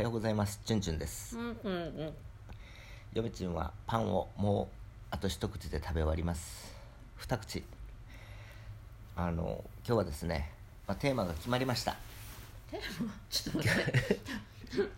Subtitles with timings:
[0.00, 0.58] はようございます。
[0.64, 1.36] チュンチュンです。
[1.36, 2.12] うんうんうん。
[3.12, 4.74] ヨメチュンはパンをもう
[5.10, 6.74] あと一口で食べ終わります。
[7.16, 7.62] 二口。
[9.14, 10.52] あの今日はですね、
[10.86, 11.96] まあ、テーマが決まりました。
[12.70, 13.12] テーマ？
[13.28, 14.20] ちょっと待って。
[14.80, 14.88] 今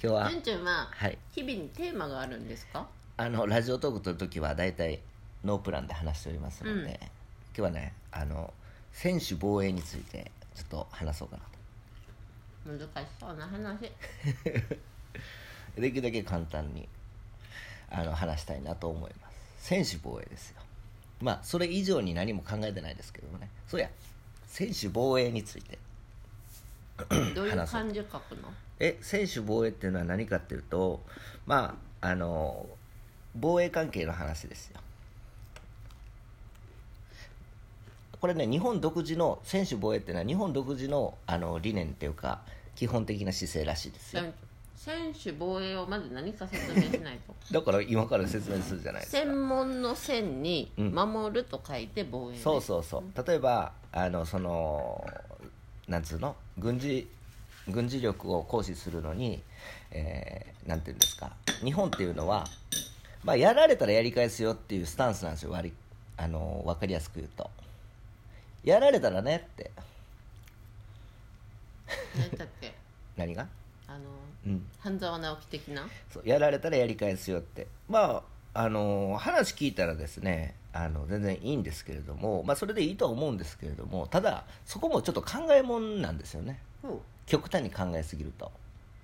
[0.00, 1.18] 日はチュンチュンははい。
[1.32, 2.86] 日々にテーマがあるんですか？
[3.18, 5.00] あのラジオトークとる時は大体
[5.44, 6.88] ノープランで話しておりますので、うん。
[6.88, 6.98] 今
[7.56, 8.54] 日はねあの
[8.94, 11.42] 選手防衛についてちょっと話そうかな
[12.66, 13.90] 難しそうな話。
[15.74, 16.88] とできるだけ簡単に
[17.90, 19.66] あの話したいなと思います。
[19.66, 20.60] 選手防衛ですよ。
[21.20, 23.48] まあそれ以上に何も考えてないですけどもね。
[23.68, 23.88] そうや。
[24.46, 25.78] 選手防衛について。
[27.34, 31.02] どういう話そう漢字書くのえ選手防衛っていうのは何かっていうと
[31.46, 32.66] まああの
[33.34, 34.80] 防衛関係の話ですよ
[38.20, 42.40] これね日本独自の選手防衛っていうのは日本独自のあの理念っていうか
[42.76, 44.22] 基本的な姿勢らしいですよ。
[44.76, 47.34] 選手防衛をまず何か説明しないと。
[47.52, 49.18] だから今から説明するじゃないですか。
[49.18, 50.94] 専門の線にうん。
[50.94, 53.26] 守ると書いて防衛、ねそうそうそう。
[53.26, 55.06] 例えばあのその
[55.86, 56.34] なんつうの？
[56.58, 57.06] 軍事
[57.68, 59.42] 軍事力を行使するのに、
[59.90, 61.30] えーなんていうんですか？
[61.62, 62.46] 日本っていうのは、
[63.24, 65.50] まあ、やられたらやり返すよっていうスタンスなんですよ。
[65.50, 65.74] 割り
[66.16, 67.50] あの分かりやすく言うと
[68.64, 69.70] やられたらねって。
[72.16, 72.74] 何だっけ？
[73.16, 73.46] 何が？
[73.88, 74.00] あの
[74.46, 74.66] うん。
[74.78, 75.88] 半沢直樹的な？
[76.12, 77.66] そうやられたらやり返すよって。
[77.88, 86.58] まああの話聞いたらですねあの全然いいんですけれども、まあ、それでいいとは思うんですけれどもただそこもちょっと考えもんなんですよね。
[87.26, 88.50] 極端に考えすぎると。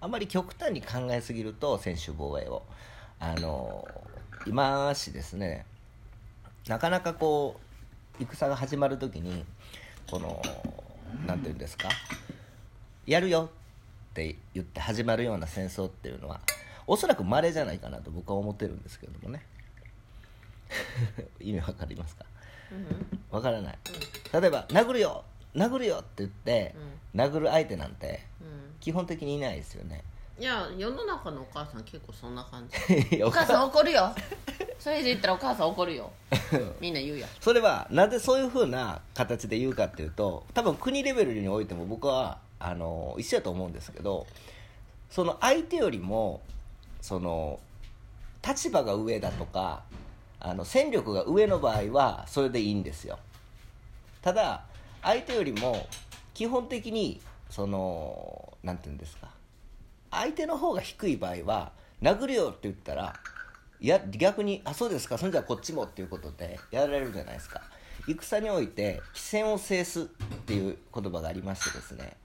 [0.00, 2.62] あまり極端に考えすぎると選手防衛を。
[3.20, 3.86] あの
[4.46, 5.66] 今しですね
[6.66, 7.67] なかなかこう
[8.26, 9.44] 戦が始まる時に
[10.10, 10.42] この
[11.26, 11.88] なんていうんですか
[13.06, 13.50] やるよ
[14.10, 16.40] って言って始まるような戦争っていうのは
[16.86, 19.44] おそらく稀じゃないかなと僕は思ってるんですけれどもね。
[21.40, 22.24] 意味わかりますか？
[22.72, 23.20] うん。
[23.30, 23.78] わからない。
[24.32, 25.24] 例えば殴るよ
[25.54, 26.74] 殴るよって言って、
[27.14, 28.74] 殴る相手なんてうん。
[28.80, 30.02] 基本的にいないですよね。
[30.38, 33.22] いや世の中のお母さん結構そんな感じ。
[33.24, 34.14] お母さん怒るよ
[34.78, 36.10] それで言ったらお母さん怒るよ。
[36.80, 37.30] みんな言うやん。
[37.40, 44.26] それはなぜそういうふうな形で言うかっていうと多分国レベルにおいても僕はあの一緒だと思うんですけど
[45.10, 46.40] その相手よりも
[47.00, 47.60] その
[48.46, 49.82] 立場が上だとか
[50.40, 53.18] あの戦力が上の場合はそれでいいんですよ。
[54.22, 54.64] ただ
[55.02, 55.88] 相手よりも
[56.34, 59.28] 基本的にそのなんていうんですか
[60.10, 61.72] 相手の方が低い場合は
[62.02, 63.37] 殴るよって言ったらい
[63.86, 67.62] や逆にあそうですかそれじゃあこっちもっていうことでやられるじゃないですか。
[68.06, 70.04] 戦において機戦を制すっ
[70.46, 72.16] ていう言葉がありましてですね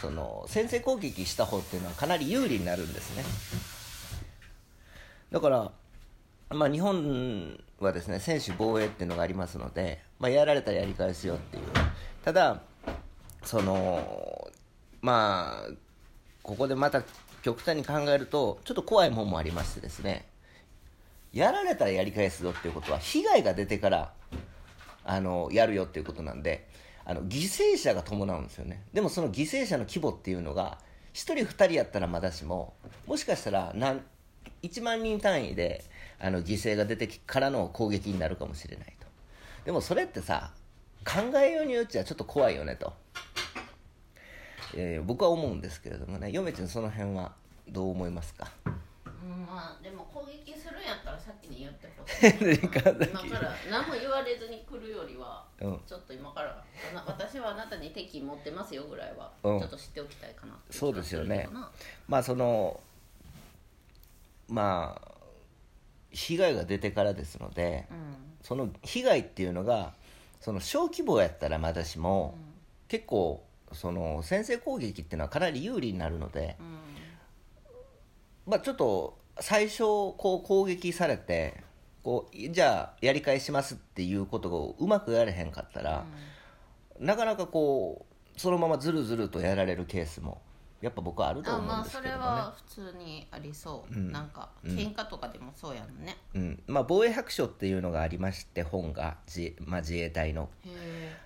[0.00, 3.24] その先制攻撃した方っていうのはかなり有利になるんですね。
[5.30, 5.72] だから、
[6.50, 11.62] まあ、日本はですね専守防衛っていうのがありますので、まあ、やられたらやり返すよっていう。
[12.24, 12.62] ただ
[13.44, 14.50] その
[15.02, 15.70] まあ
[16.42, 17.02] ここでまた
[17.42, 20.26] 極端に考えるとちょっと怖いもんもありましてですね。
[21.36, 24.12] やられたらやり返すぞっていうことは被害が出てから
[25.04, 26.66] あのやるよっていうことなんで
[27.04, 28.82] あの犠牲者が伴うんですよね。
[28.92, 30.78] でもその犠牲者の規模っていうのが
[31.12, 32.74] 1人2人やったらまだしも
[33.06, 34.02] もしかしたら何
[34.62, 35.84] 1万人単位で
[36.18, 39.06] あの犠牲が出てからの攻撃になるかもしれないと。
[39.66, 40.52] でもそれってさ
[41.04, 42.92] 考えようによっちゃちょっと怖いよねと、
[44.74, 46.30] えー僕は思うんですけれどもね。
[46.32, 47.32] 嫁ちゃんその辺は
[47.68, 48.50] どう思いますか？
[49.26, 52.58] まあでも攻撃するんやったらさっきに言ってほしい。
[52.62, 55.80] 今から何も言われずに来るよりは、うん。
[55.86, 56.64] ちょっと今から
[57.06, 59.60] 私はあなたに敵持ってますよぐらいは、うん。
[59.60, 61.48] ちょっと知っておきたいかなそうですよね。
[62.08, 62.80] まあその
[64.48, 65.12] まあ
[66.12, 67.86] 被害が出てからですので、
[68.42, 69.92] その被害っていうのが
[70.40, 72.36] その小規模やったらまだしも、
[72.88, 76.76] 結構その先制攻撃っていうのはかなり有利になるので、うんうん
[78.46, 81.62] まあ、ちょっと最初こう攻撃されて
[82.02, 86.04] こうじゃあやり返しますっていうことをうまくやれへんかったら、
[87.00, 88.06] なかなかこ
[88.36, 90.40] うそのままずるずるとやられるケースも
[90.80, 92.26] やっぱ僕はあると思うんあまあそですけどもね。
[92.26, 92.62] れは普
[92.92, 94.12] 通にありそう、うん。
[94.12, 96.62] なんかうん喧嘩とかでもそうやんね、うん。
[96.66, 100.48] まあ、防衛白書っていうのがありまして本が自,、まあ、自衛隊の。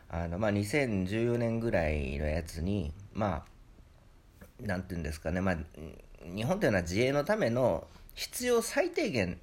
[0.09, 9.39] あの、まあ、2014年ぐらいのやつにまあなんていうんですかね、まあ、うん日本というのは自衛のための必要最低限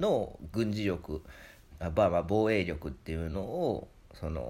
[0.00, 1.22] の軍事力
[1.78, 4.40] あまあまあ防衛力っていうのをその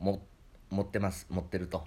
[0.00, 0.22] も
[0.70, 1.84] 持ってます持ってると。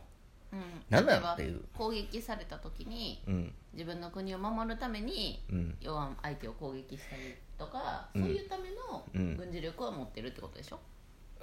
[0.53, 0.61] うん。
[0.89, 1.15] なんなん？
[1.15, 1.61] 例えばっていう。
[1.75, 3.53] 攻撃された時にうん。
[3.73, 5.75] 自分の国を守るためにうん。
[5.81, 8.21] 要は相手を攻撃したりとか、うん。
[8.23, 9.37] そういうためのうん。
[9.37, 10.79] 軍事力は持ってるってことでしょ、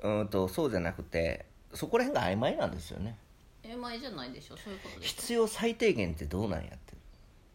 [0.02, 3.16] うーんとそうじゃなくてそこら辺が曖昧なんですよね。
[3.64, 4.56] 曖昧じゃないでしょ？
[4.56, 6.70] そういうことで必要最低限ってどうなんや？
[6.74, 6.81] って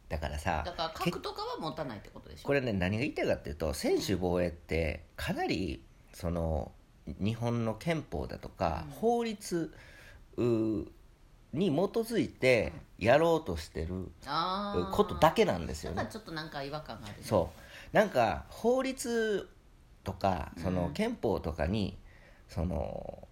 [0.10, 2.48] だからさだから核とかは持たないってことでしょ？
[2.48, 5.84] これね何が言いたいかっていうと専守防衛ってかなり
[6.14, 6.72] その
[7.06, 8.92] 日本の憲法だとか、うん。
[8.94, 9.74] 法律
[10.38, 10.86] に
[11.54, 14.12] 基づいてやろうとしてる
[14.92, 16.08] ことだけなんですよね。
[16.10, 17.20] ちょっとなんか違和感があるね。
[17.24, 17.52] そ
[17.94, 17.96] う。
[17.96, 19.50] なんか法律
[20.04, 20.94] とかそのうん。
[20.94, 21.98] 憲法とかに
[22.50, 23.28] その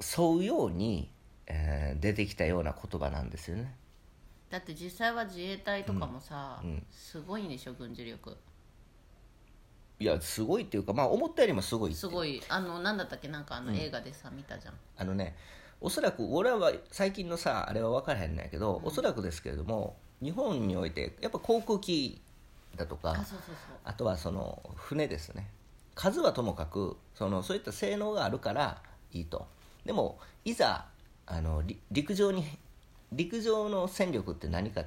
[0.00, 1.12] 沿うように、
[1.46, 3.74] えー出てきたような言葉なんですよね
[4.50, 6.86] だって実際は自衛隊とかもさ、うんうん。
[6.90, 8.36] すごいんでしょ軍事力。
[10.00, 12.42] いやすごいっていうかまあ思ったよりもすごいってすごい。
[12.48, 13.28] あのなんだったっけ？
[13.28, 13.76] なんかあのうん。
[13.76, 14.74] 映画でさ、見たじゃん。
[14.96, 15.36] あのね
[15.80, 18.86] おそらく俺は最近のさあれは分からへんねんけど、うん。
[18.86, 22.20] おそらくですけれども日本においてやっぱ航空機
[22.76, 23.54] だとかあそうそうそう。
[23.84, 25.48] あとはその船ですね。
[25.94, 28.82] 数はともかくそのそういった性能があるから
[29.12, 29.46] いいと。
[29.84, 30.86] でもいざ
[31.26, 32.44] あのり陸上に
[33.12, 34.84] 陸上の戦力って何か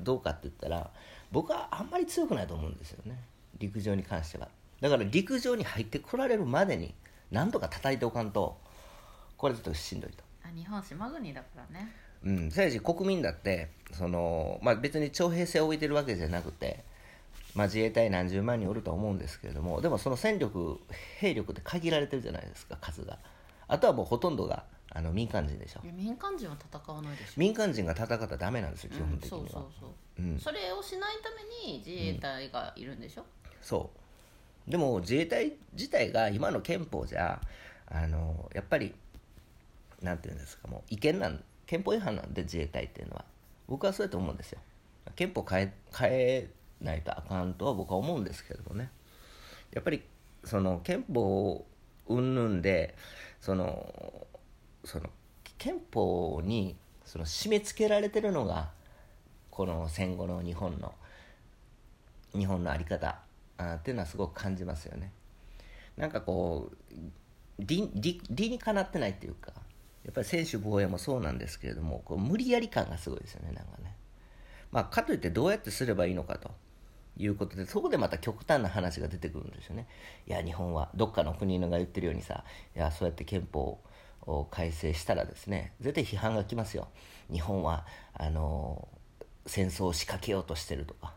[0.00, 0.90] どうかって言ったら
[1.30, 3.18] 僕はあんまり強くないと思うんですよね。
[3.58, 4.48] 陸上に関しては。
[4.80, 6.94] だから陸上に入ってこられるまでに
[7.30, 8.58] なんとか叩いておかんと
[9.36, 10.24] これちょっとしんどいと。
[10.44, 11.92] あ日本島国だからね。
[12.24, 16.84] うん、せやし国民だってその、まあ、別に徴兵制を置いてるわけじゃなくて、
[17.54, 20.80] まあ、自衛隊何十万人おると思うんですけれどもでもその戦力
[21.18, 23.18] 兵力って限られてるじゃないですか数が。
[23.66, 24.64] あとはもうほとんどが
[24.94, 25.80] あの民間人でしょ。
[25.84, 27.32] いや民間人は戦わないでしょ。
[27.36, 30.38] 民間人が戦ったらダメなんですよ基本的には、うん、そうそうそう、うん。
[30.38, 31.30] それをしないた
[31.66, 33.24] めに自衛隊がいるんでしょ、
[33.62, 33.90] そ
[34.66, 34.70] う。
[34.70, 37.40] でも自衛隊自体が今の憲法じゃ
[37.86, 38.94] あのやっぱり
[40.02, 43.24] なんていうんですかもう違憲なん憲法違反なんで自衛隊っていうのは。
[43.68, 44.58] 僕はそうやと思うんですよ。
[45.16, 46.48] 憲法変え変え
[46.82, 48.90] ないとあかんとは僕は思うんですけれどもね。
[49.72, 50.02] やっぱり
[50.44, 51.64] その憲法
[52.08, 52.94] 云々で
[53.40, 54.21] その
[54.84, 55.10] その
[55.58, 58.70] 憲法にその締め付けられてるのが
[59.50, 60.94] この戦後の日本の
[62.34, 63.18] 日本の在り方
[63.58, 65.12] あっていうのはすごく感じますよね。
[65.96, 66.94] なんかこう
[67.58, 69.52] 理理理にかなってないっていうか
[70.04, 73.94] やっぱり専守防衛もそうなんですけれどもこう無理やり感がすごいですよねなんかね。
[74.70, 76.50] まあかといってどうやってすればいいのかと。
[77.18, 79.86] いうことでそこでまた極端な話が出てくるんですよね。
[80.26, 82.42] いや日本はどっかの国のが言ってるようにさ
[82.74, 83.80] いやそうやって憲法を
[84.50, 86.88] 改正したらですね絶対批判が来ますよ。
[87.30, 87.84] 日本は
[88.14, 88.88] あの
[89.46, 91.12] 戦争を仕掛けようとしてるとか。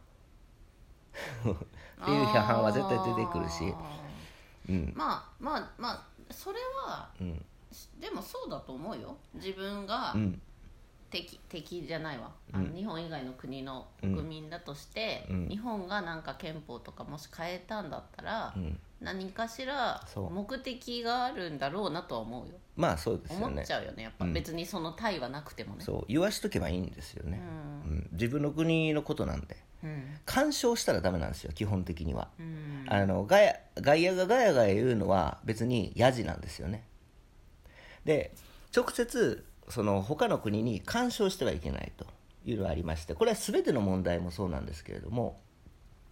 [1.16, 3.74] っていう批判は絶対出てくるし。
[3.74, 4.02] あ
[4.69, 4.75] うん。
[4.75, 7.46] ーまあまあまあそれはうん。
[8.00, 9.18] でもそうだと思うよ。
[9.34, 10.42] 自分がうん。
[11.12, 12.31] 敵,、敵じゃないわ。
[12.52, 15.48] あの、日本以外の国の国民だとして、うん。
[15.48, 20.30] 日本がなんか憲法とかもし変えたんだったら、うん何かしらそう。
[20.31, 22.56] 目的があるんだろうなとは思うよ。
[22.75, 23.46] まあそうですよね。
[23.46, 24.34] 思っちゃうよねやっぱ、うん。
[24.34, 25.84] 別にその対はなくてもね。
[25.86, 26.06] そう。
[26.07, 27.40] 言わしとけばいいんですよね、
[27.86, 28.10] ううん。
[28.12, 30.18] 自分の国のことなんでうん。
[30.25, 32.86] 干渉したらダメなんですよ基本的には、うん。
[32.88, 36.84] あのガヤ外野がガヤガヤ言うのは別にヤジなんですよね。
[38.04, 38.34] で
[38.75, 42.06] 直接その他の国に干渉してはいけないと
[42.46, 45.40] いうのがありましてこれは全ての問題もそうなんですけれども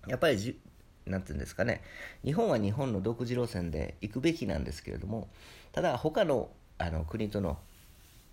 [0.08, 0.60] やっぱりじ
[1.06, 1.82] なんていうんですかね。
[2.24, 5.28] 日本は日本の独自路線で行くべきなんですけれども
[5.72, 7.58] ただ他のあの国との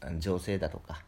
[0.01, 1.03] あの情勢だとか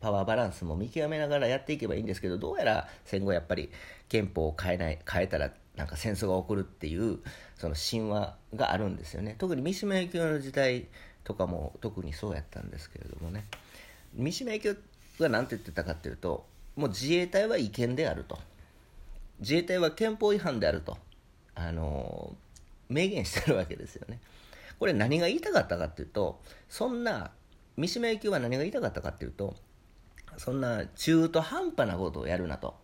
[0.00, 3.70] パワーバランスも見極めながらやっていけばいいんですけどどうやら戦後やっぱり
[4.08, 7.18] 憲法を変えない変えたらなんか戦争が起こるっていう
[7.56, 9.34] その神話があるんですよね。
[9.38, 10.86] 特に三島由紀夫の時代
[11.24, 13.44] とかも特にそうやったんですけれどもね。
[14.14, 16.46] 三島由紀夫が何て言ってたかっていうと
[16.76, 18.38] もう自衛隊は違憲であると。
[19.40, 20.96] 自衛隊は憲法違反であると
[21.54, 22.34] あの
[22.88, 24.20] 明言してるわけですよね。
[24.78, 27.30] これ何が言いたかったかっていうとそんな
[27.76, 29.54] 三島由紀夫は何が言いたかったかっていうと
[30.36, 32.74] そんな中途半端なことをやるなと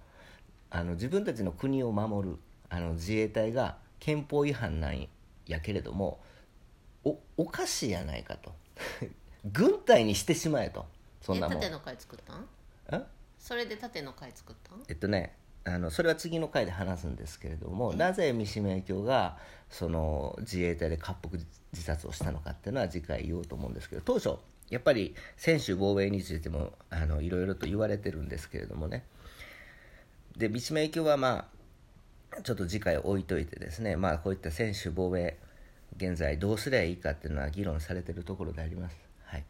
[0.71, 2.37] あの自分たちの国を守る
[2.69, 5.09] あの自衛隊が憲法違反なん
[5.47, 6.21] やけれども
[7.05, 8.53] おおかしいやないかと。
[9.53, 10.87] 軍隊にしてしまえと。
[11.23, 11.59] そんなもん。
[11.59, 12.47] え縦の会作ったん？
[12.93, 13.03] え？
[13.39, 14.83] それで縦の会作ったん？
[14.89, 19.37] えっとねあのそれは次の回で話すんですけれどもなぜ三島由紀夫が
[19.69, 21.39] その自衛隊で滑腹
[21.73, 24.37] 自殺をしたのかっていうのは次回言おうと思うんですけど当初
[24.71, 29.05] やっぱり専守防衛についてもあのいろいろと言われてるんですけれどもね。
[30.37, 31.49] で三島由紀夫はま
[32.33, 35.37] あちょっと次回置いといてですねまあこういった専守防衛
[35.97, 38.97] 現在どうすればいいかっていうのは議論されてるところであります。
[39.25, 39.45] はい。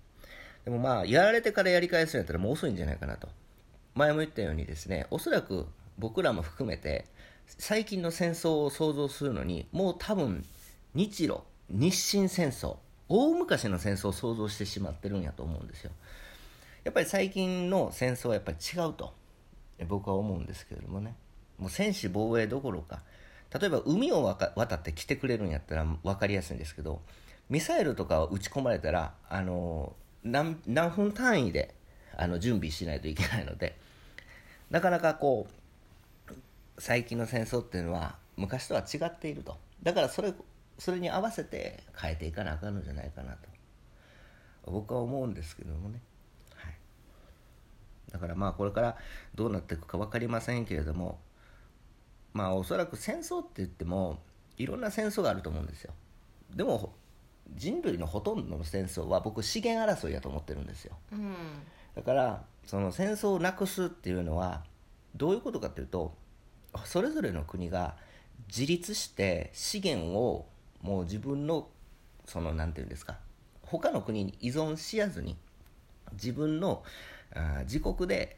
[0.65, 3.29] でもまあやられてからやり返すんやったらもう遅いんじゃないかなと。
[3.95, 5.67] 前も言ったようにですねおそらく
[6.01, 7.05] 僕らも含めて
[7.47, 10.45] 最近の戦争を想像するのにもう多分
[10.95, 11.39] 日露
[11.69, 12.77] 日清戦争
[13.09, 15.91] 大昔の戦争を想像してしまってるんやと思うんですよ。
[16.85, 19.13] やっぱり最近の戦争はやっぱり違うと
[19.89, 21.15] 僕は思うんですけれどもね。
[21.59, 23.03] もう戦士防衛どころか
[23.53, 27.03] 例えば海を渡って来てくれるんやったら分かりやすいんですけど
[27.51, 29.93] ミサイルとかを撃ち込まれたらあの
[30.25, 31.75] 何何分単位で
[32.17, 33.77] あの準備しないといけないので
[34.71, 35.60] なかなかこう
[36.81, 39.57] 最近の戦争っていうのは昔とは違っていると。
[39.83, 40.33] だからそれ
[40.79, 43.49] それに合わせて変えていかなあかんのじゃないかなと。
[44.65, 46.01] 僕は思うんですけどもね、
[46.55, 46.75] はい、
[48.13, 48.97] だからまあこれから
[49.35, 51.19] どうなっていくか分かりませんけれども
[52.33, 54.19] まあおそらく戦争って言っても
[54.59, 55.93] いろんな戦争があると思うんですよ。
[56.55, 56.95] でも
[57.55, 61.35] 人類のほとんどの戦争は僕資源争いやと思ってるんですよ、うん、
[61.97, 64.63] だからその戦争をなくすっていうのは
[65.17, 66.15] どういうことかっていうと
[66.85, 67.97] それぞれの国が
[68.49, 70.49] 自立して資源を
[70.83, 71.69] もう自分の
[72.27, 73.19] その何て言うんですか
[73.63, 75.37] 他の国に依存しやずに
[76.13, 76.83] 自分の
[77.65, 78.37] 自国で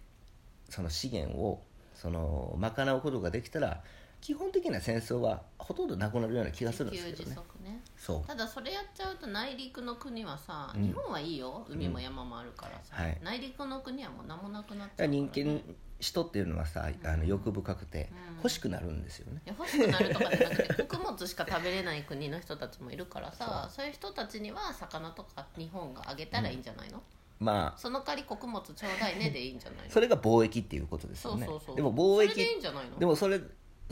[0.68, 1.62] その資源を
[1.94, 3.82] その賄うことができたら
[4.22, 7.36] 基本的な戦争はほとんどなくなるような気がするんですけどね。
[7.62, 7.82] ね。
[7.96, 8.26] そう。
[8.26, 11.66] ただそれやっちゃうと内陸の国はさ、うん、日本はいいよ。
[11.68, 13.04] 海も山もあるからさ、うん。
[13.04, 15.60] はい、内陸の国はもう何もなくなっちゃう、ね、人間
[15.98, 23.86] 人っていうのはさあの欲深くて欲しくなるんですよね、欲しくなるとかじゃなくて穀物しか食べれない国の人たちもいるからさそう。
[23.86, 27.00] いう人たちには魚とか日本があげたらいいんじゃないの、
[27.38, 31.46] まあ、その代わり穀物ちょうだいねでいいんじゃないそれが貿易っていうことですよね。
[31.46, 31.76] そうそうそう。
[31.76, 32.98] でも貿易それでいいんじゃないの？
[32.98, 33.40] でもそれ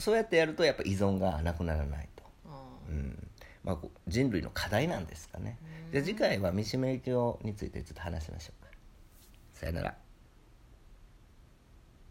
[0.00, 2.24] そうやってやるとやっぱ依存がなくならないと、
[2.88, 3.28] うん。
[3.62, 3.78] まあ、
[4.08, 5.58] 人類の課題なんですかね。
[5.92, 8.70] じゃあ次回は三島由紀夫についてちょっと話しましょうか。
[9.52, 9.94] さよなら